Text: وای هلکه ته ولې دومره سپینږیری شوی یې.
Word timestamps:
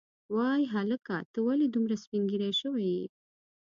وای 0.35 0.61
هلکه 0.73 1.15
ته 1.31 1.39
ولې 1.47 1.67
دومره 1.69 1.95
سپینږیری 2.03 2.51
شوی 2.61 2.87
یې. 2.95 3.05